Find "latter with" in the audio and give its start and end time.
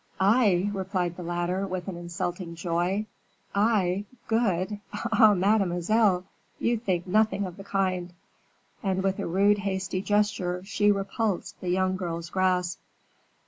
1.21-1.87